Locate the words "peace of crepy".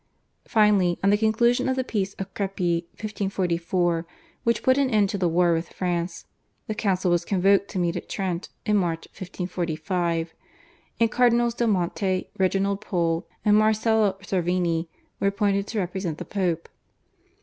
1.83-2.87